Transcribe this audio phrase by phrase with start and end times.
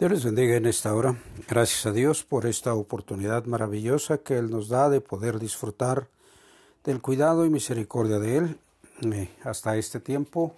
[0.00, 1.14] Dios les bendiga en esta hora.
[1.46, 6.08] Gracias a Dios por esta oportunidad maravillosa que Él nos da de poder disfrutar
[6.84, 8.58] del cuidado y misericordia de Él.
[9.02, 10.56] Eh, hasta este tiempo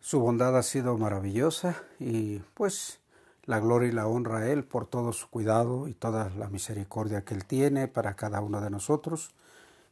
[0.00, 2.98] su bondad ha sido maravillosa y pues
[3.44, 7.26] la gloria y la honra a Él por todo su cuidado y toda la misericordia
[7.26, 9.34] que Él tiene para cada uno de nosotros,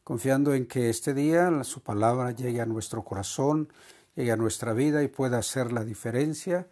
[0.04, 3.68] confiando en que este día su palabra llegue a nuestro corazón,
[4.16, 6.66] llegue a nuestra vida y pueda hacer la diferencia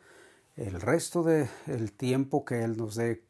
[0.57, 3.25] el resto del el tiempo que Él nos dé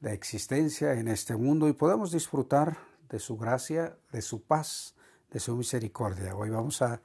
[0.00, 4.94] de existencia en este mundo y podamos disfrutar de su gracia, de su paz,
[5.30, 6.36] de su misericordia.
[6.36, 7.00] Hoy vamos a,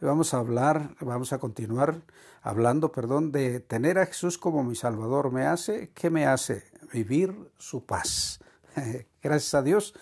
[0.00, 2.02] vamos a hablar, vamos a continuar
[2.40, 5.30] hablando, perdón, de tener a Jesús como mi Salvador.
[5.30, 5.90] ¿Me hace?
[5.94, 6.64] ¿Qué me hace?
[6.92, 8.40] Vivir su paz.
[9.22, 9.94] Gracias a Dios.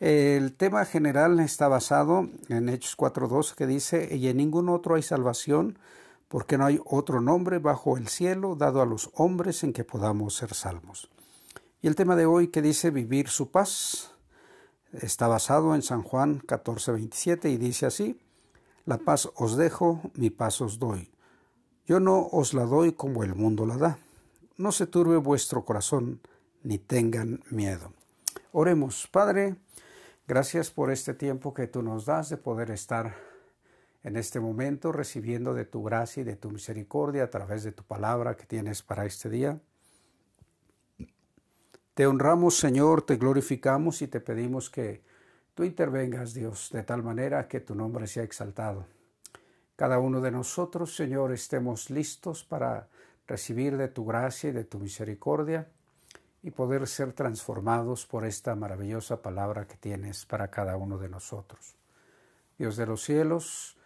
[0.00, 5.02] El tema general está basado en Hechos 4.2 que dice, y en ningún otro hay
[5.02, 5.78] salvación
[6.34, 10.34] porque no hay otro nombre bajo el cielo dado a los hombres en que podamos
[10.34, 11.08] ser salvos.
[11.80, 14.10] Y el tema de hoy que dice vivir su paz
[14.94, 18.18] está basado en San Juan 14:27 y dice así,
[18.84, 21.08] la paz os dejo, mi paz os doy.
[21.86, 23.98] Yo no os la doy como el mundo la da.
[24.56, 26.20] No se turbe vuestro corazón,
[26.64, 27.92] ni tengan miedo.
[28.50, 29.54] Oremos, Padre,
[30.26, 33.33] gracias por este tiempo que tú nos das de poder estar
[34.04, 37.82] en este momento, recibiendo de tu gracia y de tu misericordia a través de tu
[37.84, 39.60] palabra que tienes para este día.
[41.94, 45.02] Te honramos, Señor, te glorificamos y te pedimos que
[45.54, 48.86] tú intervengas, Dios, de tal manera que tu nombre sea exaltado.
[49.74, 52.88] Cada uno de nosotros, Señor, estemos listos para
[53.26, 55.68] recibir de tu gracia y de tu misericordia
[56.42, 61.74] y poder ser transformados por esta maravillosa palabra que tienes para cada uno de nosotros.
[62.58, 63.78] Dios de los cielos,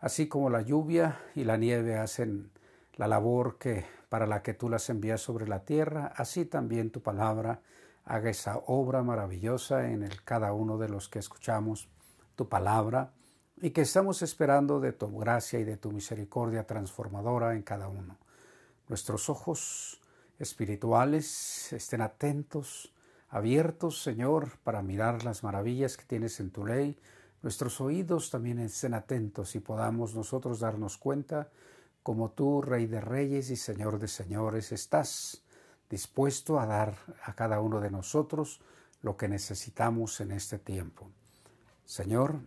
[0.00, 2.50] Así como la lluvia y la nieve hacen
[2.94, 7.02] la labor que para la que tú las envías sobre la tierra, así también tu
[7.02, 7.60] palabra
[8.04, 11.88] haga esa obra maravillosa en el cada uno de los que escuchamos
[12.34, 13.12] tu palabra
[13.60, 18.16] y que estamos esperando de tu gracia y de tu misericordia transformadora en cada uno.
[18.88, 20.00] Nuestros ojos
[20.38, 22.92] espirituales estén atentos,
[23.28, 26.98] abiertos, Señor, para mirar las maravillas que tienes en tu ley,
[27.42, 31.50] nuestros oídos también estén atentos y podamos nosotros darnos cuenta
[32.02, 35.42] como tú, Rey de Reyes y Señor de Señores, estás
[35.90, 38.60] dispuesto a dar a cada uno de nosotros
[39.02, 41.10] lo que necesitamos en este tiempo.
[41.84, 42.40] Señor,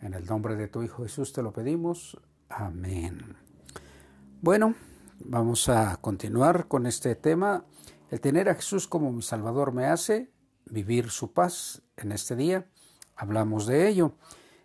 [0.00, 2.18] en el nombre de tu Hijo Jesús te lo pedimos.
[2.48, 3.36] Amén.
[4.40, 4.74] Bueno,
[5.20, 7.64] vamos a continuar con este tema.
[8.10, 10.32] El tener a Jesús como mi Salvador me hace
[10.66, 12.66] vivir su paz en este día
[13.16, 14.12] hablamos de ello.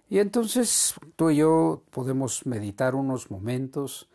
[0.10, 4.10] Y entonces tú y yo podemos meditar unos momentos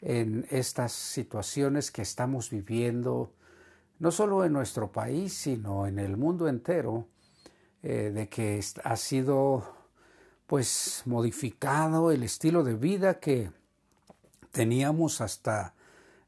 [0.00, 3.32] en estas situaciones que estamos viviendo,
[3.98, 7.06] no solo en nuestro país, sino en el mundo entero,
[7.82, 9.76] eh, de que ha sido
[10.46, 13.50] pues modificado el estilo de vida que
[14.50, 15.74] teníamos hasta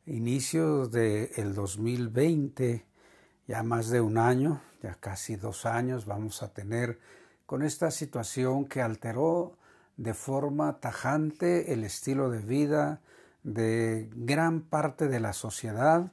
[0.07, 2.85] inicios del 2020,
[3.47, 6.99] ya más de un año, ya casi dos años vamos a tener
[7.47, 9.57] con esta situación que alteró
[9.97, 13.01] de forma tajante el estilo de vida
[13.43, 16.13] de gran parte de la sociedad.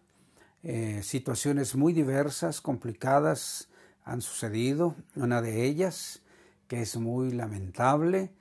[0.64, 3.70] Eh, situaciones muy diversas, complicadas
[4.04, 4.96] han sucedido.
[5.16, 6.22] Una de ellas,
[6.68, 8.32] que es muy lamentable,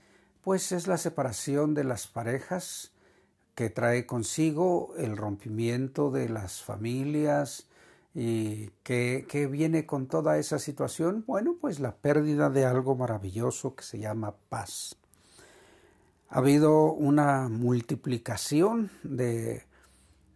[0.42, 2.92] pues es la separación de las parejas
[3.54, 7.66] que trae consigo el rompimiento de las familias,
[8.14, 11.24] ¿Y qué, viene con toda esa situación?
[11.26, 14.96] Bueno, pues la pérdida de algo maravilloso que se llama paz.
[16.28, 19.62] Ha habido una multiplicación de,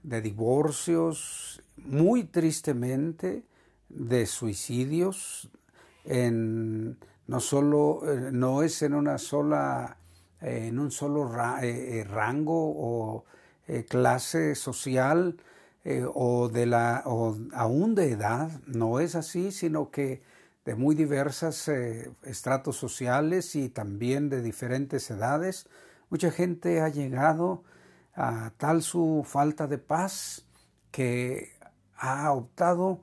[0.02, 3.44] de divorcios, muy tristemente,
[3.88, 5.48] de suicidios,
[6.04, 9.96] en, no, solo, eh, no es en una sola,
[10.40, 11.30] eh, en un solo
[11.62, 13.24] eh, rango o
[13.88, 15.36] clase social,
[15.84, 20.22] eh, o de la o aún de edad, no es así, sino que
[20.64, 25.66] de muy diversas eh, estratos sociales y también de diferentes edades.
[26.08, 27.64] Mucha gente ha llegado
[28.14, 30.46] a tal su falta de paz
[30.90, 31.52] que
[31.96, 33.00] ha optado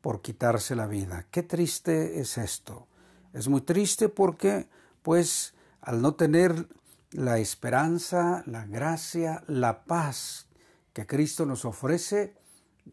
[0.00, 1.26] por quitarse la vida.
[1.30, 2.86] Qué triste es esto.
[3.32, 4.68] Es muy triste porque,
[5.02, 6.66] pues, al no tener
[7.10, 10.46] la esperanza, la gracia, la paz
[10.92, 12.34] que Cristo nos ofrece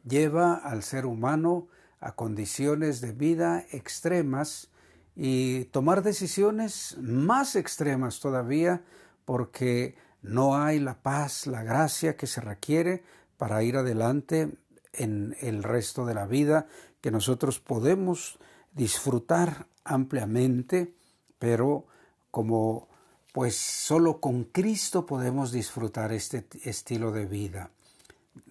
[0.07, 1.67] lleva al ser humano
[1.99, 4.69] a condiciones de vida extremas
[5.15, 8.83] y tomar decisiones más extremas todavía
[9.25, 13.03] porque no hay la paz, la gracia que se requiere
[13.37, 14.57] para ir adelante
[14.93, 16.67] en el resto de la vida
[17.01, 18.39] que nosotros podemos
[18.73, 20.93] disfrutar ampliamente,
[21.37, 21.85] pero
[22.31, 22.87] como
[23.33, 27.71] pues solo con Cristo podemos disfrutar este estilo de vida,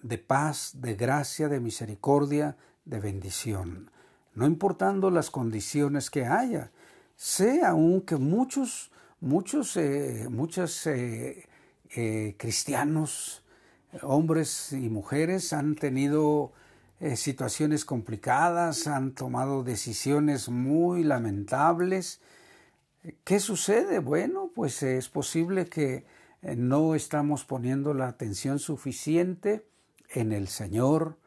[0.01, 3.91] de paz, de gracia, de misericordia, de bendición,
[4.33, 6.71] no importando las condiciones que haya.
[7.15, 11.47] Sé aún que muchos, muchos, eh, muchos eh,
[11.95, 13.43] eh, cristianos,
[14.01, 16.53] hombres y mujeres, han tenido
[17.15, 22.19] situaciones complicadas, han tomado decisiones muy lamentables,
[23.23, 23.99] ¿Qué sucede?
[23.99, 26.05] Bueno, pues es posible que
[26.57, 29.65] no estamos poniendo la atención suficiente
[30.09, 31.17] en el Señor,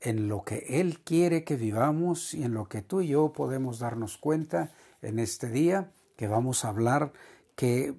[0.00, 3.78] en lo que Él quiere que vivamos y en lo que tú y yo podemos
[3.78, 7.12] darnos cuenta en este día, que vamos a hablar
[7.56, 7.94] que eh,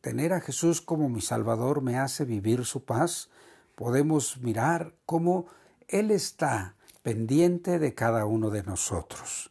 [0.00, 3.30] tener a Jesús como mi Salvador me hace vivir su paz.
[3.74, 5.46] Podemos mirar cómo
[5.86, 9.50] Él está pendiente de cada uno de nosotros.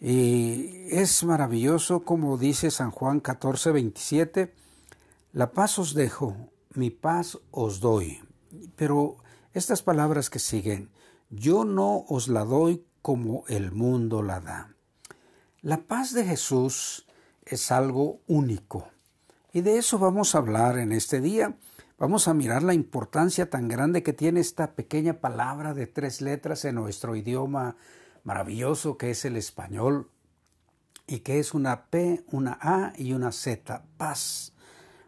[0.00, 4.54] Y es maravilloso como dice San Juan 14, 27,
[5.32, 6.36] la paz os dejo,
[6.74, 8.20] mi paz os doy.
[8.76, 9.18] Pero
[9.52, 10.90] estas palabras que siguen,
[11.28, 14.74] yo no os la doy como el mundo la da.
[15.62, 17.06] La paz de Jesús
[17.44, 18.88] es algo único.
[19.52, 21.56] Y de eso vamos a hablar en este día.
[21.98, 26.64] Vamos a mirar la importancia tan grande que tiene esta pequeña palabra de tres letras
[26.64, 27.76] en nuestro idioma
[28.22, 30.10] maravilloso que es el español
[31.06, 34.52] y que es una P, una A y una Z, paz.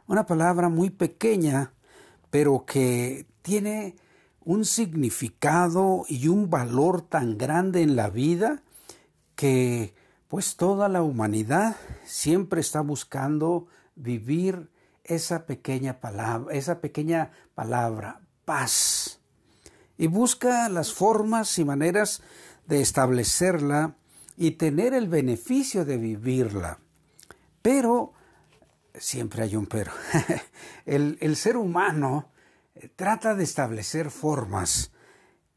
[0.06, 1.72] Una palabra muy pequeña,
[2.30, 3.96] pero que tiene
[4.44, 8.62] un significado y un valor tan grande en la vida
[9.34, 9.94] que
[10.28, 14.70] pues toda la humanidad siempre está buscando vivir
[15.04, 19.20] esa pequeña palabra, esa pequeña palabra, paz.
[19.98, 22.22] Y busca las formas y maneras
[22.66, 23.96] de establecerla
[24.36, 26.78] y tener el beneficio de vivirla.
[27.60, 28.12] Pero,
[28.94, 29.92] siempre hay un pero,
[30.86, 32.31] el, ser humano
[32.96, 34.92] trata de establecer formas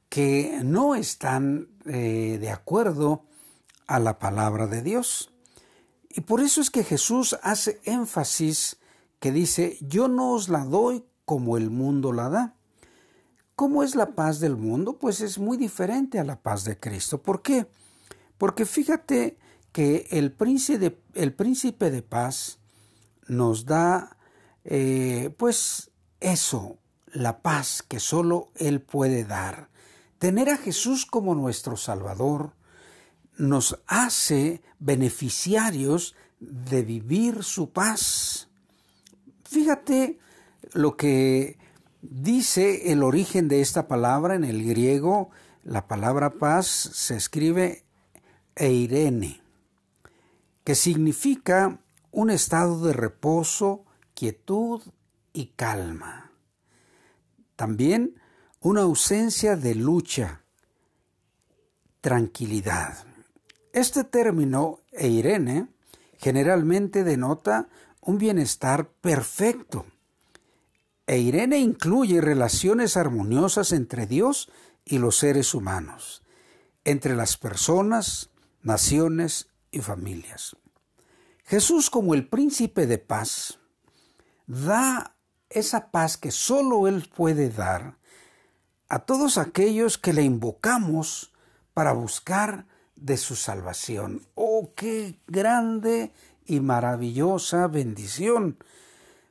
[0.09, 3.25] que no están eh, de acuerdo
[3.87, 5.31] a la palabra de Dios.
[6.09, 8.77] Y por eso es que Jesús hace énfasis
[9.19, 12.55] que dice, yo no os la doy como el mundo la da.
[13.55, 14.97] ¿Cómo es la paz del mundo?
[14.97, 17.21] Pues es muy diferente a la paz de Cristo.
[17.21, 17.67] ¿Por qué?
[18.37, 19.37] Porque fíjate
[19.71, 22.59] que el príncipe, el príncipe de paz
[23.27, 24.17] nos da,
[24.63, 26.77] eh, pues, eso,
[27.15, 29.69] la paz que solo Él puede dar.
[30.19, 32.53] Tener a Jesús como nuestro Salvador
[33.37, 38.47] nos hace beneficiarios de vivir su paz.
[39.43, 40.19] Fíjate
[40.73, 41.57] lo que
[42.09, 45.31] Dice el origen de esta palabra en el griego,
[45.63, 47.83] la palabra paz se escribe
[48.55, 49.41] eirene,
[50.63, 51.79] que significa
[52.11, 54.83] un estado de reposo, quietud
[55.33, 56.24] y calma.
[57.55, 58.19] También
[58.59, 60.43] una ausencia de lucha,
[62.01, 63.05] tranquilidad.
[63.73, 65.67] Este término eirene
[66.17, 67.67] generalmente denota
[68.01, 69.85] un bienestar perfecto
[71.07, 74.49] e Irene incluye relaciones armoniosas entre Dios
[74.83, 76.23] y los seres humanos,
[76.83, 78.31] entre las personas,
[78.61, 80.55] naciones y familias.
[81.43, 83.59] Jesús como el príncipe de paz
[84.47, 85.14] da
[85.55, 87.97] esa paz que sólo Él puede dar
[88.87, 91.33] a todos aquellos que le invocamos
[91.73, 94.21] para buscar de su salvación.
[94.35, 96.11] ¡Oh, qué grande
[96.45, 98.57] y maravillosa bendición!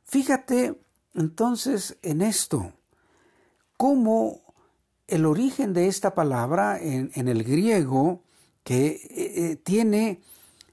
[0.04, 0.74] Fíjate
[1.14, 2.72] entonces en esto,
[3.76, 4.42] cómo
[5.06, 8.22] el origen de esta palabra en, el griego,
[8.64, 10.20] que eh, eh, tiene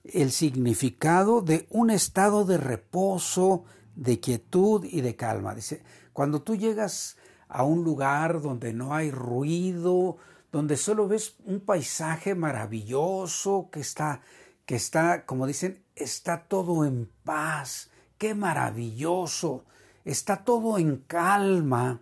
[0.04, 5.56] el significado de un estado de reposo, de quietud y de calma.
[5.56, 5.84] Dice,
[6.14, 7.18] cuando tú llegas
[7.48, 10.18] a un lugar donde no hay ruido,
[10.52, 14.22] donde solo ves un paisaje maravilloso que está,
[14.66, 19.66] que está, como dicen, está todo en paz, qué maravilloso
[20.06, 22.02] está todo en calma.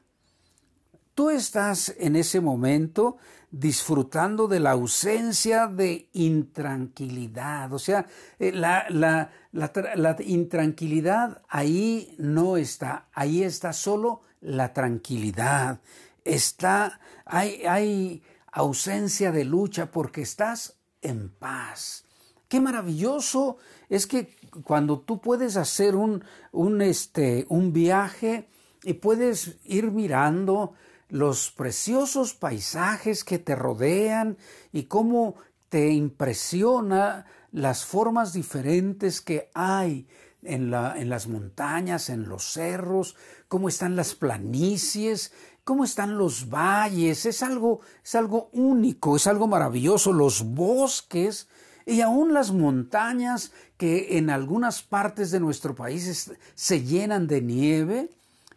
[1.19, 3.17] Tú estás en ese momento
[3.51, 7.73] disfrutando de la ausencia de intranquilidad.
[7.73, 8.05] O sea,
[8.39, 15.81] eh, la, la, la, intranquilidad ahí no está, ahí está solo la tranquilidad.
[16.23, 18.23] Está, hay, hay
[18.53, 22.05] ausencia de lucha porque estás en paz.
[22.47, 23.57] Qué maravilloso
[23.89, 26.23] es que cuando tú puedes hacer un,
[26.53, 28.47] un, este, un viaje
[28.83, 30.75] y puedes ir mirando
[31.09, 34.37] los preciosos paisajes que te rodean
[34.71, 35.35] y cómo
[35.69, 40.07] te impresiona las formas diferentes que hay
[40.43, 43.15] en, la, en las montañas, en los cerros,
[43.47, 49.47] cómo están las planicies, cómo están los valles, es algo, es algo único, es algo
[49.47, 51.47] maravilloso, los bosques
[51.85, 58.09] y aún las montañas que en algunas partes de nuestro país se llenan de nieve.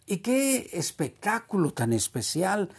[0.07, 2.71] Y qué espectáculo tan especial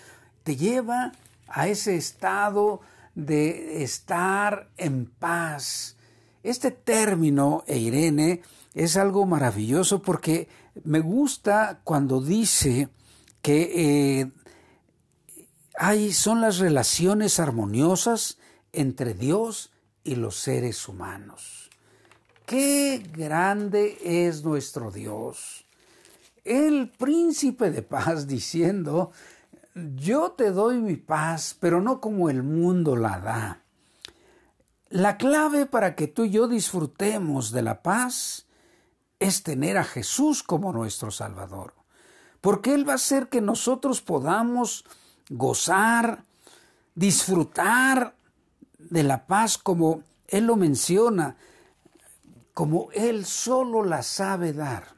[0.44, 1.13] te lleva
[1.48, 2.82] a ese estado
[3.15, 5.96] de estar en paz.
[6.44, 8.42] Este término, Eirene,
[8.74, 10.48] es algo maravilloso porque
[10.84, 12.89] me gusta cuando dice
[13.42, 14.32] que eh,
[15.77, 18.38] hay, son las relaciones armoniosas
[18.72, 19.72] entre Dios
[20.03, 21.70] y los seres humanos.
[22.46, 25.62] Qué grande es nuestro Dios.
[26.44, 29.12] El príncipe de paz diciendo,
[29.74, 33.60] yo te doy mi paz, pero no como el mundo la da.
[34.90, 38.46] La clave para que tú y yo disfrutemos de la paz
[39.20, 41.74] es tener a Jesús como nuestro Salvador,
[42.42, 44.86] porque Él va a hacer que nosotros podamos
[45.30, 46.26] gozar,
[46.94, 48.16] disfrutar
[48.78, 51.38] de la paz como Él lo menciona,
[52.54, 54.90] como Él solo la sabe dar.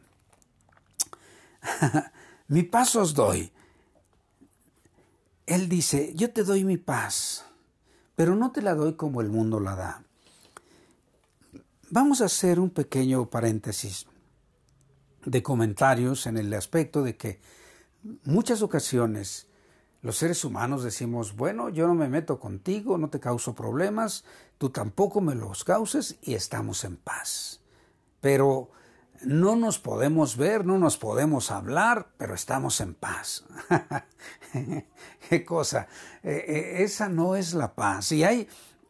[2.48, 3.52] mi paz os doy.
[5.46, 7.46] Él dice, yo te doy mi paz,
[8.16, 10.04] pero no te la doy como el mundo la da.
[11.92, 14.08] Vamos a hacer un pequeño paréntesis
[15.24, 17.40] de comentarios en el aspecto de que
[18.24, 19.48] muchas ocasiones
[20.02, 24.24] los seres humanos decimos, bueno, yo no me meto contigo, no te causo problemas,
[24.60, 27.62] tú tampoco me los causes y estamos en paz.
[28.22, 28.70] Pero
[29.26, 33.46] no nos podemos ver, no nos podemos hablar, pero estamos en paz.
[35.30, 35.88] Qué cosa.
[36.24, 38.12] Eh, eh, esa no es la paz.
[38.12, 38.48] Y hay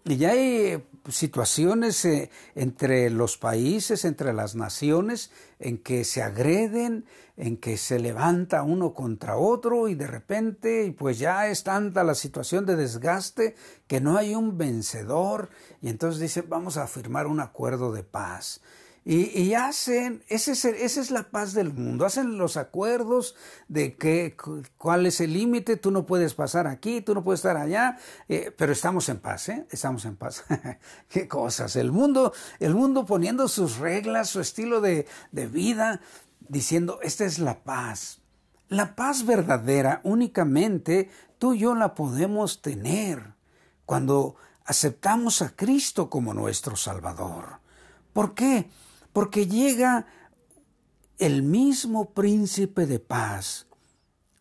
[0.07, 7.05] y hay situaciones eh, entre los países, entre las naciones, en que se agreden,
[7.37, 12.13] en que se levanta uno contra otro y de repente, pues ya es tanta la
[12.13, 13.55] situación de desgaste
[13.87, 15.49] que no hay un vencedor
[15.81, 18.61] y entonces dice, vamos a firmar un acuerdo de paz.
[19.07, 23.35] Y, hacen, ese es, esa es la paz del mundo, hacen los acuerdos
[23.67, 24.35] de que,
[24.79, 28.51] cuál es el límite, tú no puedes pasar aquí, tú no puedes estar allá, eh,
[28.57, 29.67] pero estamos en paz, ¿eh?
[29.69, 30.43] Estamos en paz.
[31.07, 36.01] Qué cosas, el mundo, el mundo poniendo sus reglas, su estilo de, de vida,
[36.39, 38.21] diciendo, esta es la paz.
[38.69, 43.35] La paz verdadera únicamente tú y yo la podemos tener
[43.85, 44.35] cuando
[44.65, 47.59] aceptamos a Cristo como nuestro Salvador.
[48.11, 48.67] ¿Por qué?
[49.15, 50.07] Porque llega
[51.19, 53.65] el mismo príncipe de paz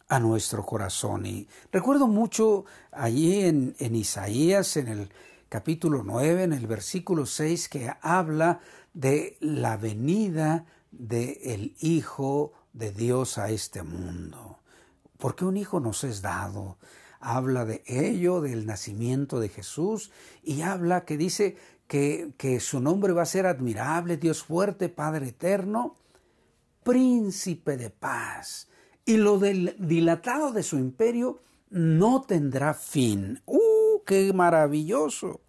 [0.08, 1.26] a nuestro corazón.
[1.26, 5.10] Y recuerdo mucho allí en, Isaías, en el
[5.48, 8.58] capítulo 9, en el versículo 6, que habla
[8.94, 14.58] de la venida del Hijo de Dios a este mundo.
[15.18, 16.78] Porque un hijo nos es dado.
[17.20, 20.10] Habla de ello, del nacimiento de Jesús,
[20.42, 25.96] y habla que dice que, su nombre va a ser admirable, Dios fuerte, Padre eterno,
[26.82, 28.68] príncipe de paz.
[29.04, 33.42] Y lo del dilatado de su imperio no tendrá fin.
[33.46, 35.40] ¡Uh, qué maravilloso!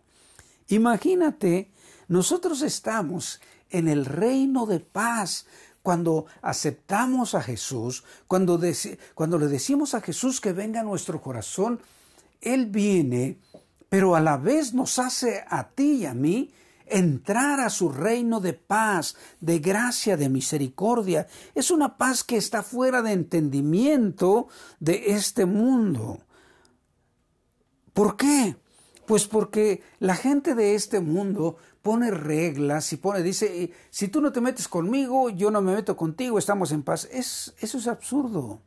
[0.68, 1.72] Imagínate,
[2.08, 3.40] nosotros estamos
[3.70, 5.46] en el reino de paz
[5.82, 8.60] cuando aceptamos a Jesús, cuando,
[9.14, 11.80] cuando le decimos a Jesús que venga a nuestro corazón,
[12.42, 13.38] Él viene
[13.96, 16.52] pero a la vez nos hace a ti y a mí
[16.86, 21.28] entrar a su reino de paz, de gracia, de misericordia.
[21.54, 24.50] Es una paz que está fuera de entendimiento
[24.82, 26.20] de este mundo.
[27.94, 28.58] ¿Por qué?
[29.08, 34.34] Pues porque la gente de este mundo pone reglas y pone, dice, si tú no
[34.34, 37.08] te metes conmigo, yo no me meto contigo, estamos en paz.
[37.14, 38.60] Es, eso es absurdo.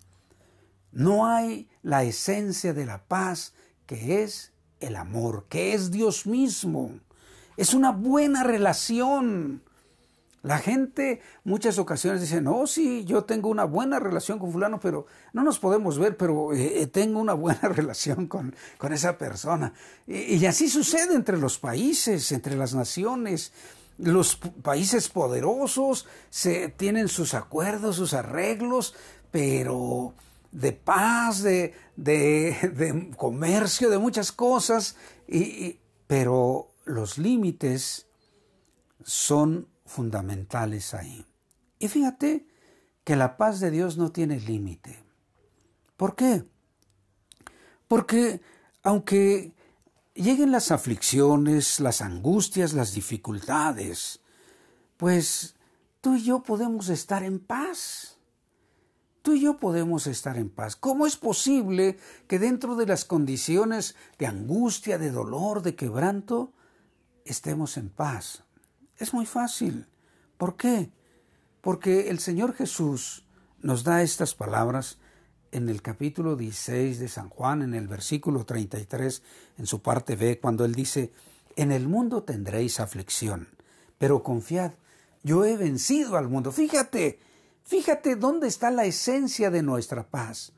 [0.90, 3.52] No hay la esencia de la paz
[3.84, 6.92] que es el amor, que es Dios mismo.
[7.56, 9.62] Es una buena relación.
[10.42, 15.06] La gente muchas ocasiones dice, no, sí, yo tengo una buena relación con fulano, pero
[15.32, 19.72] no nos podemos ver, pero eh, eh, tengo una buena relación con, con esa persona.
[20.06, 23.52] Y, y, así sucede entre los países, entre las naciones.
[23.98, 28.94] Los países poderosos se, tienen sus acuerdos, sus arreglos,
[29.32, 30.14] pero
[30.52, 38.06] de paz, de, de, comercio, de muchas cosas, y, pero los límites
[39.04, 41.26] son fundamentales ahí.
[41.78, 42.46] Y fíjate
[43.04, 45.02] que la paz de Dios no tiene límite.
[45.96, 46.44] ¿Por qué?
[47.86, 48.40] Porque
[48.82, 49.54] aunque
[50.14, 54.20] lleguen las aflicciones, las angustias, las dificultades,
[54.96, 55.56] pues
[56.00, 58.17] tú y yo podemos estar en paz.
[59.28, 60.74] Tú y yo podemos estar en paz.
[60.74, 66.54] ¿Cómo es posible que dentro de las condiciones de angustia, de dolor, de quebranto,
[67.26, 68.44] estemos en paz?
[68.96, 69.86] Es muy fácil.
[70.38, 70.90] ¿Por qué?
[71.60, 73.26] Porque el Señor Jesús
[73.60, 74.96] nos da estas palabras
[75.52, 79.22] en el capítulo 16 de San Juan, en el versículo 33,
[79.58, 81.12] en su parte B, cuando Él dice,
[81.54, 83.48] en el mundo tendréis aflicción,
[83.98, 84.72] pero confiad,
[85.22, 86.50] yo he vencido al mundo.
[86.50, 87.27] Fíjate,
[87.68, 90.52] fíjate dónde está la esencia de nuestra paz.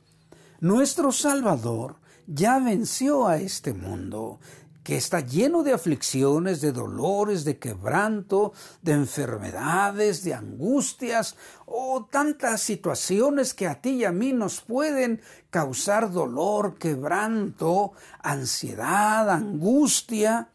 [0.60, 4.38] Nuestro Salvador ya venció a este mundo
[4.84, 11.36] que está lleno de aflicciones, de dolores, de quebranto, de enfermedades, de angustias,
[11.66, 17.92] o oh, tantas situaciones que a ti y a mí nos pueden causar dolor, quebranto,
[18.20, 20.48] ansiedad, angustia.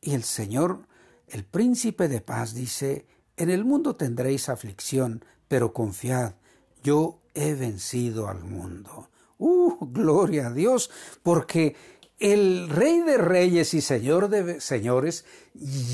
[0.00, 0.86] Y el Señor,
[1.26, 6.34] el príncipe de paz, dice, en el mundo tendréis aflicción, pero confiad,
[6.82, 9.08] yo he vencido al mundo.
[9.38, 10.90] ¡Uh, gloria a Dios!
[11.22, 11.74] Porque
[12.18, 15.24] el rey de reyes y señor de señores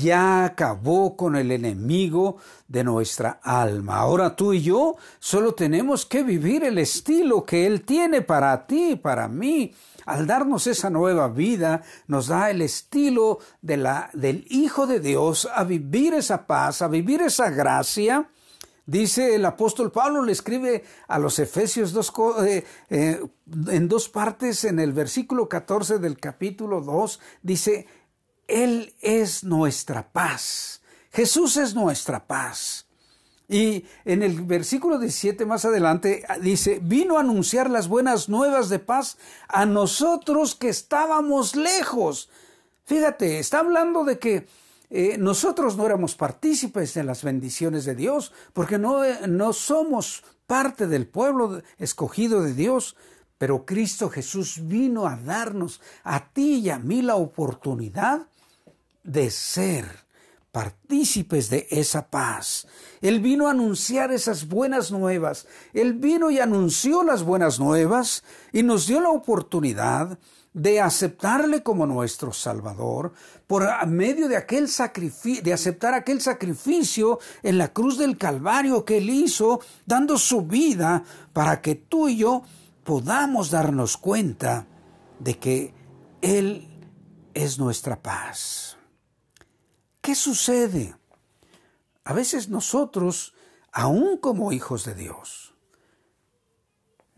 [0.01, 3.97] ya acabó con el enemigo de nuestra alma.
[3.97, 8.91] Ahora tú y yo solo tenemos que vivir el estilo que Él tiene para ti
[8.91, 9.73] y para mí.
[10.05, 15.47] Al darnos esa nueva vida, nos da el estilo de la, del Hijo de Dios
[15.53, 18.29] a vivir esa paz, a vivir esa gracia,
[18.87, 21.95] Dice el apóstol Pablo, le escribe a los Efesios
[22.45, 23.25] eh, eh,
[23.67, 27.87] en dos partes, en el versículo 14 del capítulo 2, dice,
[28.47, 30.83] Él es nuestra paz.
[31.11, 32.85] Jesús es nuestra paz.
[33.47, 38.79] Y en el versículo 17 más adelante dice, vino a anunciar las buenas nuevas de
[38.79, 42.29] paz a nosotros que estábamos lejos.
[42.85, 44.47] Fíjate, está hablando de que
[44.89, 50.23] eh, nosotros no éramos partícipes de las bendiciones de Dios, porque no, eh, no somos
[50.47, 52.95] parte del pueblo escogido de Dios,
[53.37, 58.27] pero Cristo Jesús vino a darnos a ti y a mí la oportunidad
[59.03, 60.04] de ser
[60.55, 62.65] partícipes de esa paz.
[63.01, 65.47] Él vino a anunciar esas buenas nuevas.
[65.73, 70.17] Él vino y anunció las buenas nuevas y nos dio la oportunidad
[70.53, 73.11] de aceptarle como nuestro Salvador,
[73.47, 78.99] por medio de aquel sacrificio, de aceptar aquel sacrificio en la cruz del Calvario que
[78.99, 82.43] Él hizo, dando su vida para que tú y yo
[82.85, 84.67] podamos darnos cuenta
[85.19, 85.73] de que
[86.21, 86.65] Él
[87.33, 88.74] es nuestra paz.
[90.05, 90.95] ¿Qué sucede?
[92.03, 93.33] A veces nosotros,
[93.71, 95.55] aún como hijos de Dios,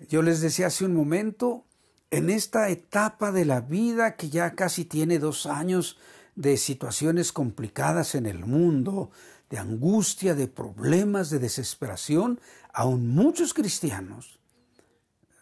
[0.07, 1.65] yo les decía hace un momento,
[2.11, 5.97] en esta etapa de la vida que ya casi tiene dos años
[6.35, 9.11] de situaciones complicadas en el mundo,
[9.49, 12.39] de angustia, de problemas, de desesperación,
[12.71, 14.39] aún muchos cristianos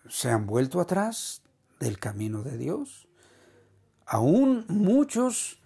[0.10, 1.44] se han vuelto atrás
[1.80, 3.08] del camino de Dios.
[4.08, 5.60] Aún muchos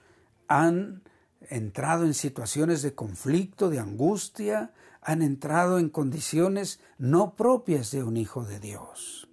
[0.49, 1.03] han
[1.49, 8.17] entrado en situaciones de conflicto, de angustia, han entrado en condiciones no propias de un
[8.17, 9.29] hijo de Dios.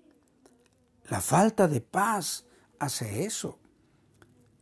[1.09, 2.47] La falta de paz
[2.79, 3.59] hace eso.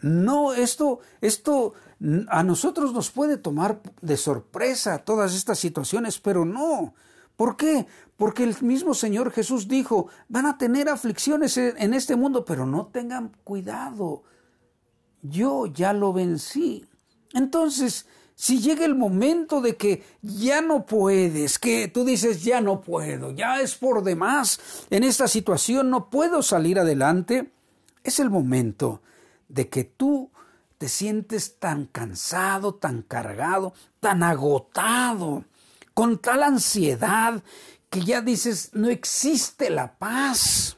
[0.00, 1.72] No, esto, esto
[2.28, 6.94] a nosotros nos puede tomar de sorpresa todas estas situaciones, pero no.
[7.36, 7.86] ¿Por qué?
[8.16, 12.86] Porque el mismo Señor Jesús dijo, van a tener aflicciones en este mundo, pero no
[12.86, 14.24] tengan cuidado.
[15.22, 16.86] Yo ya lo vencí.
[17.34, 22.80] Entonces, si llega el momento de que ya no puedes, que tú dices ya no
[22.80, 27.52] puedo, ya es por demás, en esta situación no puedo salir adelante,
[28.02, 29.02] es el momento
[29.48, 30.30] de que tú
[30.78, 35.44] te sientes tan cansado, tan cargado, tan agotado,
[35.92, 37.42] con tal ansiedad
[37.88, 40.76] que ya dices no existe la paz.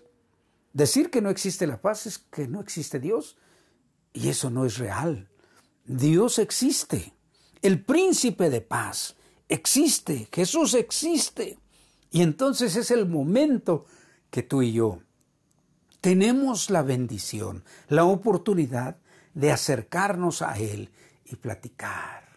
[0.74, 3.38] Decir que no existe la paz es que no existe Dios
[4.12, 5.28] y eso no es real.
[5.86, 7.12] Dios existe.
[7.62, 9.16] El príncipe de paz
[9.48, 11.58] existe, Jesús existe.
[12.10, 13.86] Y entonces es el momento
[14.30, 15.00] que tú y yo
[16.06, 18.96] tenemos la bendición, la oportunidad
[19.34, 20.92] de acercarnos a Él
[21.24, 22.28] y platicar,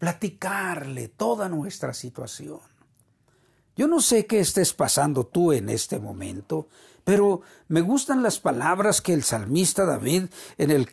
[0.00, 2.58] platicarle toda nuestra situación.
[3.76, 6.66] Yo no sé qué estés pasando tú en este momento,
[7.04, 10.24] pero me gustan las palabras que el salmista David
[10.58, 10.88] en el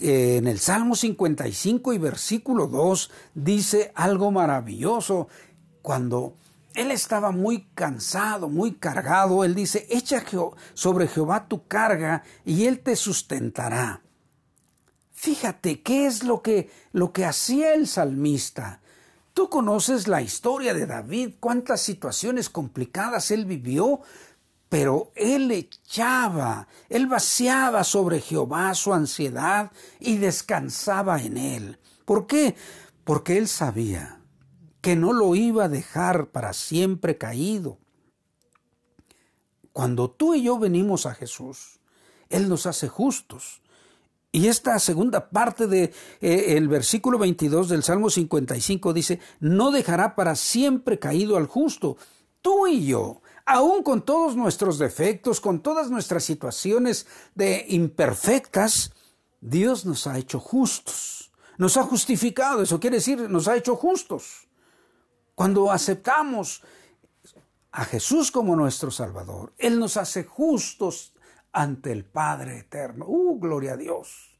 [0.00, 5.28] en el Salmo 55 y versículo 2 dice algo maravilloso
[5.82, 6.34] cuando
[6.74, 9.44] él estaba muy cansado, muy cargado.
[9.44, 10.24] Él dice, echa
[10.74, 14.02] sobre Jehová tu carga y él te sustentará.
[15.12, 18.80] Fíjate qué es lo que, lo que hacía el salmista.
[19.32, 24.00] Tú conoces la historia de David, cuántas situaciones complicadas él vivió,
[24.74, 31.78] pero él echaba, él vaciaba sobre Jehová su ansiedad y descansaba en él.
[32.04, 32.56] ¿Por qué?
[33.04, 34.18] Porque él sabía
[34.80, 37.78] que no lo iba a dejar para siempre caído.
[39.72, 41.78] Cuando tú y yo venimos a Jesús,
[42.28, 43.62] Él nos hace justos.
[44.32, 50.16] Y esta segunda parte del de, eh, versículo 22 del Salmo 55 dice, no dejará
[50.16, 51.96] para siempre caído al justo.
[52.42, 58.92] Tú y yo, aun con todos nuestros defectos, con todas nuestras situaciones de imperfectas,
[59.40, 61.32] Dios nos ha hecho justos.
[61.56, 64.48] Nos ha justificado, eso quiere decir, nos ha hecho justos.
[65.34, 66.62] Cuando aceptamos
[67.70, 71.12] a Jesús como nuestro Salvador, Él nos hace justos
[71.52, 73.04] ante el Padre Eterno.
[73.06, 74.30] ¡Uh, gloria a Dios!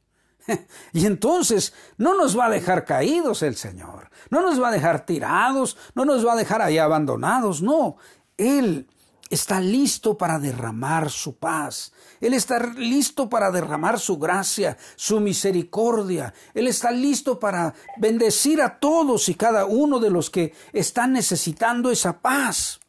[0.92, 5.06] Y entonces no nos va a dejar caídos el Señor, no nos va a dejar
[5.06, 7.96] tirados, no nos va a dejar ahí abandonados, no.
[8.36, 8.88] Él
[9.30, 11.92] está listo para derramar su paz.
[12.20, 16.34] Él está listo para derramar su gracia, su misericordia.
[16.54, 21.90] Él está listo para bendecir a todos y cada uno de los que están necesitando
[21.90, 22.80] esa paz.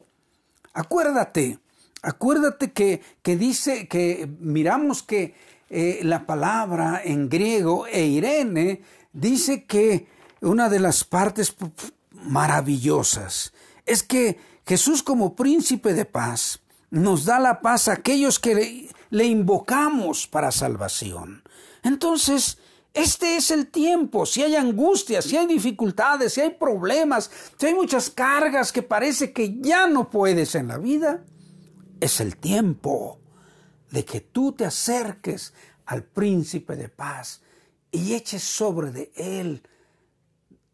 [0.72, 1.58] Acuérdate,
[2.02, 5.34] acuérdate que, que dice que miramos que
[5.68, 10.06] eh, la palabra en griego, eirene, dice que
[10.40, 11.56] una de las partes
[12.12, 13.52] maravillosas
[13.84, 19.24] es que Jesús como príncipe de paz nos da la paz a aquellos que le,
[19.24, 21.44] invocamos para salvación.
[21.84, 22.58] Entonces,
[22.92, 24.26] este es el tiempo.
[24.26, 29.32] Si hay angustias, si hay dificultades, si hay problemas, si hay muchas cargas que parece
[29.32, 31.24] que ya no puedes en la vida,
[32.00, 33.20] es el tiempo
[33.90, 37.40] de que tú te acerques al príncipe de paz
[37.92, 39.62] y eches sobre de él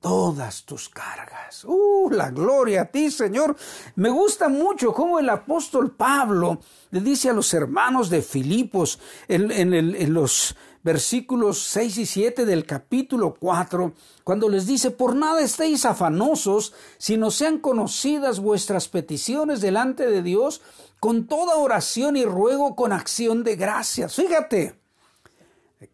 [0.02, 1.64] todas tus cargas.
[1.64, 3.56] ¡Uh, la gloria a ti, Señor!
[3.94, 6.60] Me gusta mucho cómo el apóstol Pablo
[6.90, 13.36] le dice a los hermanos de Filipos en, los versículos 6 y 7 del capítulo
[13.38, 13.92] 4,
[14.24, 20.60] cuando les dice, por nada estéis afanosos, sino sean conocidas vuestras peticiones delante de Dios
[20.98, 24.16] con toda oración y ruego con acción de gracias.
[24.16, 24.74] Fíjate,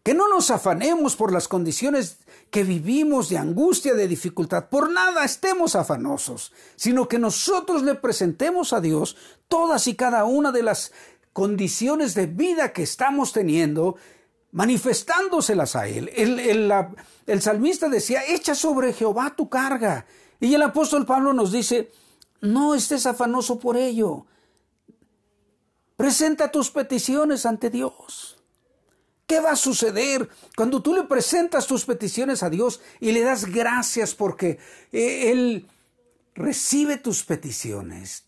[0.03, 2.17] que no nos afanemos por las condiciones
[2.49, 4.69] que vivimos de angustia, de dificultad.
[4.69, 9.15] Por nada estemos afanosos, sino que nosotros le presentemos a Dios
[9.47, 10.91] todas y cada una de las
[11.33, 13.97] condiciones de vida que estamos teniendo,
[14.51, 16.09] manifestándoselas a Él.
[16.15, 16.71] El,
[17.27, 20.05] el salmista decía, echa sobre Jehová tu carga.
[20.39, 21.91] Y el apóstol Pablo nos dice,
[22.41, 24.25] no estés afanoso por ello.
[25.95, 28.38] Presenta tus peticiones ante Dios.
[29.29, 33.45] ¿Qué va a suceder cuando tú le presentas tus peticiones a Dios y le das
[33.45, 34.57] gracias porque
[34.91, 35.67] eh, Él
[36.33, 38.23] recibe tus peticiones?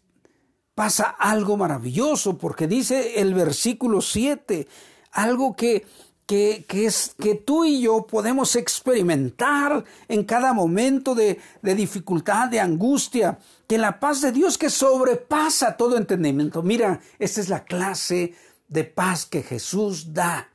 [0.75, 4.67] Pasa algo maravilloso porque dice el versículo 7,
[5.13, 5.87] algo que,
[6.27, 12.59] que, es, que tú y yo podemos experimentar en cada momento de, de dificultad, de
[12.59, 16.61] angustia, que la paz de Dios que sobrepasa todo entendimiento.
[16.61, 18.35] Mira, esta es la clase
[18.67, 20.50] de paz que Jesús da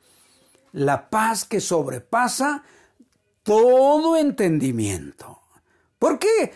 [0.77, 2.63] la paz que sobrepasa
[3.41, 5.41] todo entendimiento.
[5.97, 6.53] ¿Por qué?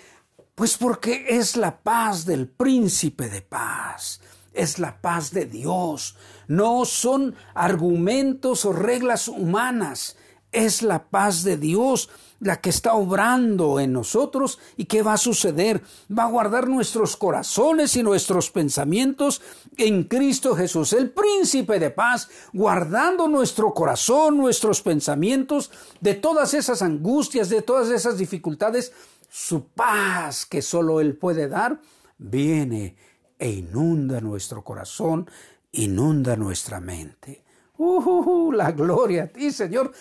[0.53, 4.21] Pues porque es la paz del príncipe de paz,
[4.53, 10.17] es la paz de Dios, no son argumentos o reglas humanas,
[10.51, 12.09] es la paz de Dios
[12.41, 15.81] la que está obrando en nosotros y qué va a suceder.
[16.11, 19.41] Va a guardar nuestros corazones y nuestros pensamientos
[19.77, 26.81] en Cristo Jesús, el príncipe de paz, guardando nuestro corazón, nuestros pensamientos de todas esas
[26.81, 28.91] angustias, de todas esas dificultades.
[29.29, 31.79] Su paz que solo Él puede dar,
[32.17, 32.95] viene
[33.37, 35.29] e inunda nuestro corazón,
[35.71, 37.43] inunda nuestra mente.
[37.77, 39.91] Uh, la gloria a ti, Señor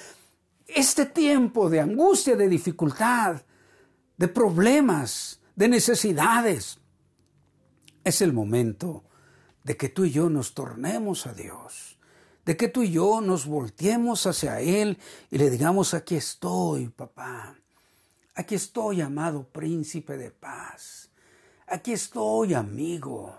[0.74, 3.42] este tiempo de angustia, de dificultad,
[4.16, 6.78] de problemas, de necesidades,
[8.04, 9.04] es el momento
[9.64, 11.98] de que tú y yo nos tornemos a Dios,
[12.44, 14.98] de que tú y yo nos volteemos hacia Él
[15.30, 17.56] y le digamos, aquí estoy, papá,
[18.34, 21.10] aquí estoy, amado príncipe de paz,
[21.66, 23.36] aquí estoy, amigo,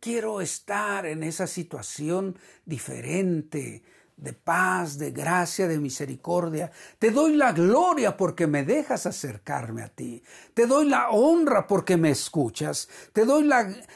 [0.00, 3.82] quiero estar en esa situación diferente,
[4.16, 6.70] de paz, de gracia, de misericordia.
[6.98, 10.22] Te doy la gloria porque me dejas acercarme a ti.
[10.54, 12.88] Te doy la honra porque me escuchas.
[13.12, 13.48] Te doy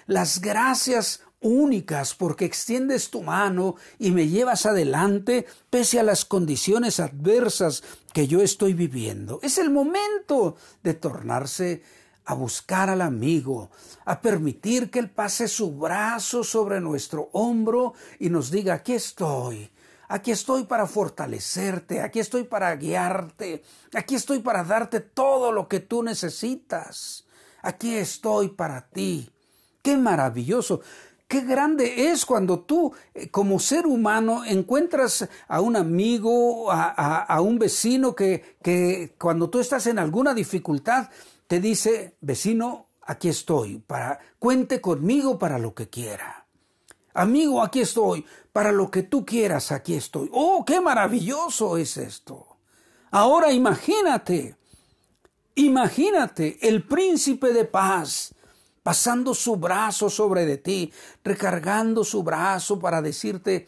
[0.07, 7.01] las gracias únicas porque extiendes tu mano y me llevas adelante pese a las condiciones
[7.01, 9.41] adversas que yo estoy viviendo.
[9.43, 11.83] Es el momento de tornarse
[12.27, 13.71] a buscar al amigo,
[14.05, 19.71] a permitir que Él pase su brazo sobre nuestro hombro y nos diga, aquí estoy,
[20.11, 23.63] aquí estoy para fortalecerte, aquí estoy para guiarte,
[23.95, 27.25] aquí estoy para darte todo lo que tú necesitas,
[27.63, 29.31] aquí estoy para ti.
[29.83, 30.81] Qué maravilloso.
[31.29, 37.61] Qué grande es cuando tú, eh, como ser humano, encuentras a un amigo, a, un
[37.61, 41.09] vecino que, que cuando tú estás en alguna dificultad,
[41.47, 46.47] te dice, vecino, aquí estoy, para, cuente conmigo para lo que quiera.
[47.15, 50.29] Amigo, aquí estoy, para lo que tú quieras, aquí estoy.
[50.33, 52.59] Oh, qué maravilloso es esto.
[53.11, 54.57] Ahora imagínate,
[55.55, 58.35] imagínate el príncipe de paz
[58.83, 60.93] pasando su brazo sobre de ti,
[61.25, 63.67] recargando su brazo para decirte,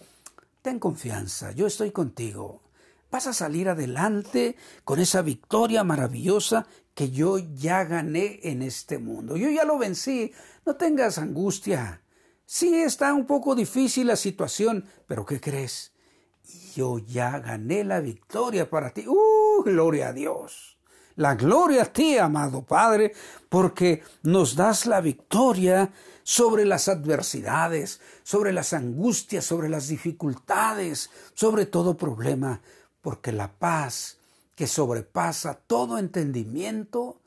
[0.62, 2.62] ten confianza, yo estoy contigo.
[3.10, 9.36] Vas a salir adelante con esa victoria maravillosa que yo ya gané en este mundo.
[9.36, 10.32] Yo ya lo vencí.
[10.64, 12.01] No tengas angustia.
[12.54, 15.90] Sí está un poco difícil la situación, pero ¿qué crees?
[16.74, 19.06] Yo ya gané la victoria para ti.
[19.08, 19.62] ¡Uh!
[19.64, 20.76] Gloria a Dios.
[21.16, 23.14] La gloria a ti, amado Padre,
[23.48, 25.92] porque nos das la victoria
[26.24, 32.60] sobre las adversidades, sobre las angustias, sobre las dificultades, sobre todo problema,
[33.00, 34.18] porque la paz
[34.54, 37.18] que sobrepasa todo entendimiento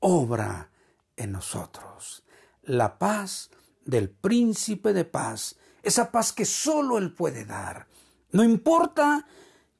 [0.00, 0.68] obra
[1.16, 2.24] en nosotros.
[2.62, 3.48] La paz
[3.84, 7.86] del príncipe de paz, esa paz que solo Él puede dar.
[8.32, 9.26] No importa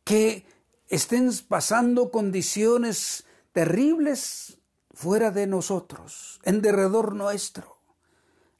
[0.04, 0.46] que
[0.88, 4.58] estén pasando condiciones terribles
[4.92, 7.78] fuera de nosotros, en derredor nuestro.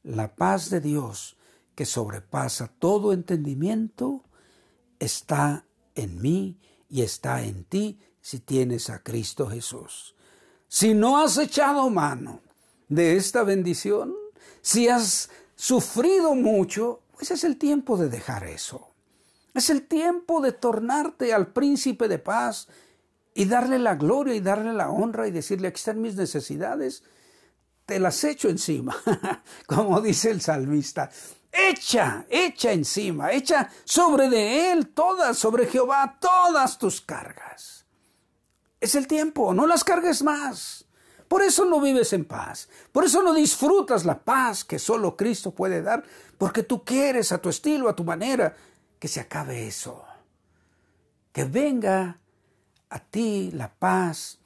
[0.03, 1.37] La paz de Dios,
[1.75, 4.25] que sobrepasa todo entendimiento,
[4.99, 10.15] está en mí y está en ti si tienes a Cristo Jesús.
[10.69, 12.43] Si no has echado mano
[12.89, 14.15] de esta bendición,
[14.63, 18.91] si has sufrido mucho, pues es el tiempo de dejar eso.
[19.55, 22.69] Es el tiempo de tornarte al príncipe de paz
[23.35, 27.03] y darle la gloria y darle la honra y decirle, aquí están mis necesidades,
[27.87, 28.97] te las echo encima,
[29.67, 31.11] como dice el salmista.
[31.53, 37.85] Echa, echa encima, echa sobre de él todas, sobre Jehová todas tus cargas.
[38.81, 40.87] Es el tiempo, no las cargues más.
[41.31, 45.53] Por eso no vives en paz, por eso no disfrutas la paz que solo Cristo
[45.53, 46.03] puede dar,
[46.37, 48.57] porque tú quieres a tu estilo, a tu manera,
[48.99, 50.05] que se acabe eso.
[51.31, 52.19] Que venga
[52.89, 54.41] a ti la paz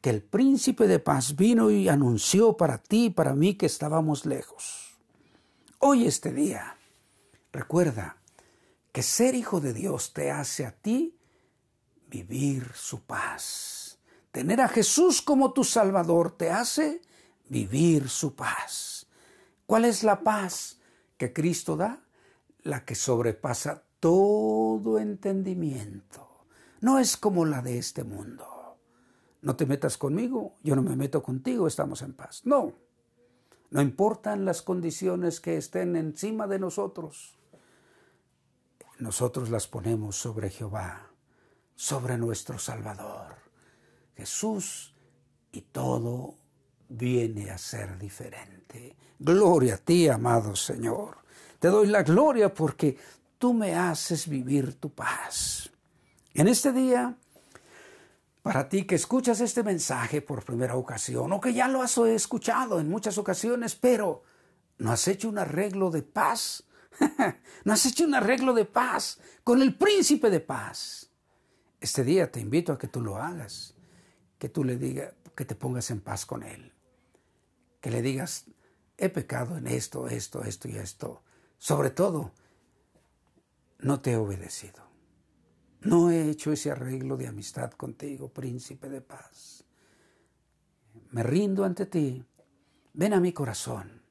[0.00, 4.24] que el príncipe de paz vino y anunció para ti y para mí que estábamos
[4.24, 4.96] lejos.
[5.80, 6.76] Hoy este día,
[7.52, 8.16] recuerda
[8.92, 11.18] que ser hijo de Dios te hace a ti
[12.06, 13.77] vivir su paz.
[14.32, 17.00] Tener a Jesús como tu Salvador te hace
[17.48, 19.06] vivir su paz.
[19.66, 20.78] ¿Cuál es la paz
[21.16, 22.02] que Cristo da?
[22.62, 26.28] La que sobrepasa todo entendimiento
[26.80, 28.76] no es como la de este mundo.
[29.42, 32.42] No te metas conmigo, yo no me meto contigo, estamos en paz.
[32.44, 32.72] No,
[33.70, 37.38] no importan las condiciones que estén encima de nosotros.
[38.98, 41.10] Nosotros las ponemos sobre Jehová,
[41.76, 43.36] sobre nuestro Salvador,
[44.18, 44.96] Jesús,
[45.52, 46.34] y todo
[46.88, 48.96] viene a ser diferente.
[49.16, 51.18] Gloria a ti, amado Señor.
[51.60, 52.98] Te doy la gloria porque
[53.38, 55.70] tú me haces vivir tu paz.
[56.34, 57.16] En este día,
[58.42, 62.80] para ti que escuchas este mensaje por primera ocasión o que ya lo has escuchado
[62.80, 64.24] en muchas ocasiones, pero
[64.78, 66.64] no has hecho un arreglo de paz,
[67.64, 71.08] no has hecho un arreglo de paz con el príncipe de paz.
[71.80, 73.77] Este día te invito a que tú lo hagas,
[74.38, 76.72] que tú le digas, que te pongas en paz con él,
[77.80, 78.46] que le digas,
[78.96, 81.22] he pecado en esto, esto, esto y esto.
[81.58, 82.32] Sobre todo,
[83.78, 84.88] no te he obedecido.
[85.80, 89.64] No he hecho ese arreglo de amistad contigo, príncipe de paz.
[91.10, 92.24] Me rindo ante ti.
[92.94, 94.02] Ven a mi corazón.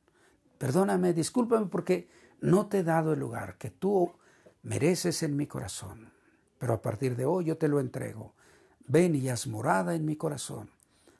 [0.57, 2.09] Perdóname, discúlpame porque
[2.39, 4.13] no te he dado el lugar que tú
[4.63, 6.13] mereces en mi corazón.
[6.57, 8.36] Pero a partir de hoy yo te lo entrego.
[8.87, 10.69] Ven y haz morada en mi corazón.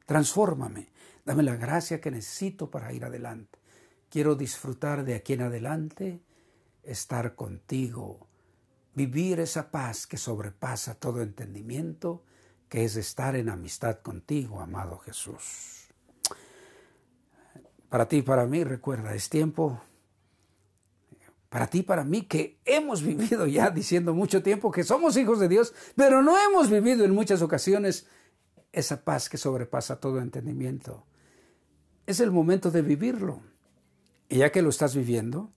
[0.06, 0.90] Transfórmame.
[1.26, 3.60] Dame la gracia que necesito para ir adelante.
[4.10, 6.22] Quiero disfrutar de aquí en adelante,
[6.84, 8.28] estar contigo
[8.98, 12.24] vivir esa paz que sobrepasa todo entendimiento,
[12.68, 15.90] que es estar en amistad contigo, amado Jesús.
[17.90, 19.80] Para ti y para mí, recuerda, es tiempo,
[21.50, 25.48] para ti para mí, que hemos vivido ya diciendo mucho tiempo que somos hijos de
[25.48, 28.08] Dios, pero no hemos vivido en muchas ocasiones
[28.72, 31.06] esa paz que sobrepasa todo entendimiento.
[32.06, 33.42] Es el momento de vivirlo.
[34.30, 35.52] Y ya que lo estás viviendo,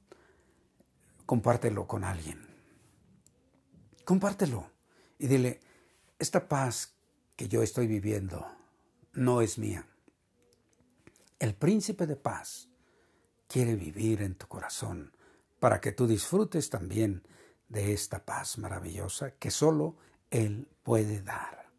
[1.27, 2.47] compártelo con alguien.
[4.05, 4.71] Compártelo
[5.19, 5.61] y dile,
[6.19, 6.95] esta paz
[7.37, 8.47] que yo estoy viviendo
[9.13, 9.87] no es mía.
[11.39, 12.69] El príncipe de paz
[13.49, 15.13] quiere vivir en tu corazón
[15.61, 17.23] para que tú disfrutes también
[17.69, 19.97] de esta paz maravillosa que solo
[20.31, 21.71] Él puede dar.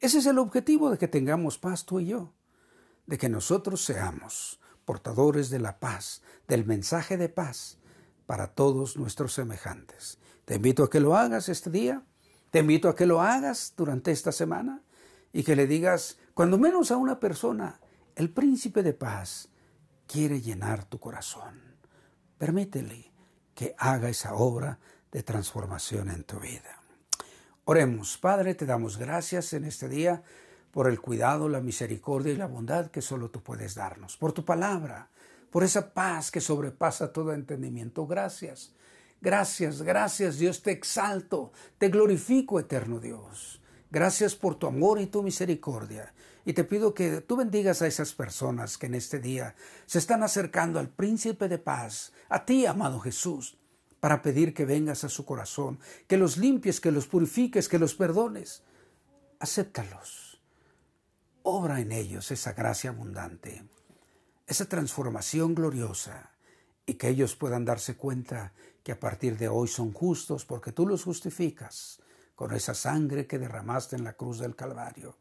[0.00, 2.34] Ese es el objetivo de que tengamos paz tú y yo,
[3.06, 7.78] de que nosotros seamos portadores de la paz, del mensaje de paz
[8.26, 10.18] para todos nuestros semejantes.
[10.44, 12.02] Te invito a que lo hagas este día,
[12.50, 14.82] te invito a que lo hagas durante esta semana
[15.32, 17.80] y que le digas, cuando menos a una persona,
[18.14, 19.48] el príncipe de paz
[20.06, 21.73] quiere llenar tu corazón.
[22.38, 23.12] Permítele
[23.54, 24.78] que haga esa obra
[25.12, 26.82] de transformación en tu vida.
[27.64, 30.22] Oremos, Padre, te damos gracias en este día
[30.70, 34.44] por el cuidado, la misericordia y la bondad que solo tú puedes darnos, por tu
[34.44, 35.08] palabra,
[35.50, 38.06] por esa paz que sobrepasa todo entendimiento.
[38.06, 38.74] Gracias.
[39.20, 43.62] Gracias, gracias Dios, te exalto, te glorifico, eterno Dios.
[43.90, 46.12] Gracias por tu amor y tu misericordia.
[46.44, 49.54] Y te pido que tú bendigas a esas personas que en este día
[49.86, 53.56] se están acercando al príncipe de paz, a ti, amado Jesús
[54.04, 57.94] para pedir que vengas a su corazón, que los limpies, que los purifiques, que los
[57.94, 58.62] perdones.
[59.40, 60.42] Acéptalos.
[61.42, 63.64] Obra en ellos esa gracia abundante,
[64.46, 66.34] esa transformación gloriosa,
[66.84, 68.52] y que ellos puedan darse cuenta
[68.82, 72.02] que a partir de hoy son justos porque tú los justificas
[72.34, 75.16] con esa sangre que derramaste en la cruz del Calvario,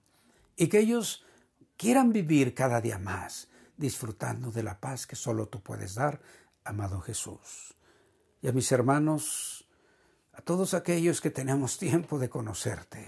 [0.55, 1.25] y que ellos
[1.77, 6.21] quieran vivir cada día más disfrutando de la paz que solo tú puedes dar,
[6.63, 7.73] amado Jesús
[8.43, 9.65] y a mis hermanos,
[10.33, 13.07] a todos aquellos que tenemos tiempo de conocerte,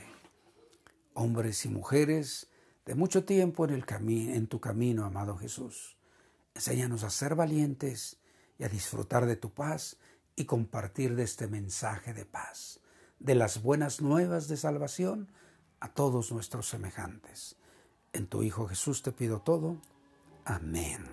[1.14, 2.50] hombres y mujeres
[2.86, 5.98] de mucho tiempo en, el en tu camino, amado Jesús.
[6.54, 8.18] Enséñanos a ser valientes
[8.58, 9.98] y a disfrutar de tu paz
[10.38, 12.80] y compartir de este mensaje de paz,
[13.20, 15.34] de las buenas nuevas de salvación
[15.86, 17.56] a todos nuestros semejantes.
[18.12, 19.78] En tu Hijo Jesús te pido todo.
[20.44, 21.06] Amén.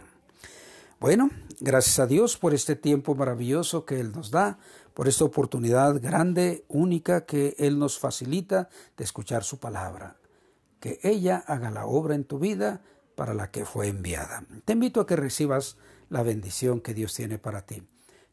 [0.99, 1.31] Bueno,
[1.61, 4.59] gracias a Dios por este tiempo maravilloso que Él nos da,
[4.95, 10.17] por esta oportunidad grande, única que Él nos facilita de escuchar su palabra.
[10.81, 12.81] Que ella haga la obra en tu vida
[13.15, 14.47] para la que fue enviada.
[14.65, 15.77] Te invito a que recibas
[16.09, 17.83] la bendición que Dios tiene para ti.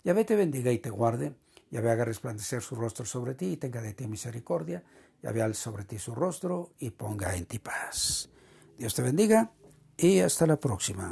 [0.05, 1.33] Yahvé te bendiga y te guarde.
[1.69, 4.83] Yahvé haga resplandecer su rostro sobre ti y tenga de ti misericordia.
[5.23, 8.29] Al sobre ti su rostro y ponga en ti paz.
[8.77, 9.51] Dios te bendiga
[9.97, 11.07] y hasta la próxima.